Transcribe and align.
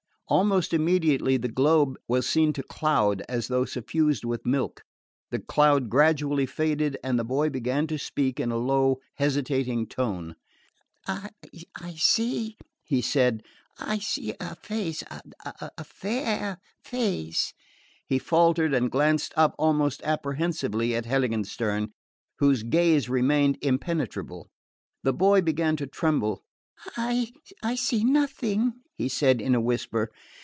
Almost 0.31 0.73
immediately 0.73 1.35
the 1.35 1.49
globe 1.49 1.97
was 2.07 2.25
seen 2.25 2.53
to 2.53 2.63
cloud, 2.63 3.21
as 3.27 3.49
though 3.49 3.65
suffused 3.65 4.23
with 4.23 4.45
milk; 4.45 4.81
the 5.29 5.39
cloud 5.39 5.89
gradually 5.89 6.45
faded 6.45 6.97
and 7.03 7.19
the 7.19 7.25
boy 7.25 7.49
began 7.49 7.85
to 7.87 7.97
speak 7.99 8.39
in 8.39 8.49
a 8.49 8.55
low 8.55 9.01
hesitating 9.15 9.87
tone. 9.87 10.37
"I 11.05 11.31
see," 11.97 12.55
he 12.81 13.01
said, 13.01 13.43
"I 13.77 13.99
see 13.99 14.33
a 14.39 14.55
face...a 14.55 15.83
fair 15.83 16.59
face..." 16.81 17.53
He 18.07 18.17
faltered 18.17 18.73
and 18.73 18.89
glanced 18.89 19.33
up 19.35 19.53
almost 19.59 20.01
apprehensively 20.03 20.95
at 20.95 21.03
Heiligenstern, 21.07 21.91
whose 22.39 22.63
gaze 22.63 23.09
remained 23.09 23.57
impenetrable. 23.61 24.47
The 25.03 25.11
boy 25.11 25.41
began 25.41 25.75
to 25.75 25.87
tremble. 25.87 26.41
"I 26.95 27.29
see 27.75 28.03
nothing," 28.03 28.73
he 28.95 29.07
said 29.07 29.39
in 29.41 29.53
a 29.55 29.61
whisper. 29.61 30.09